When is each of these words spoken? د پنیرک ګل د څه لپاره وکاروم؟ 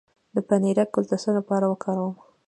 د 0.35 0.37
پنیرک 0.47 0.89
ګل 0.93 1.05
د 1.09 1.13
څه 1.23 1.29
لپاره 1.37 1.65
وکاروم؟ 1.67 2.13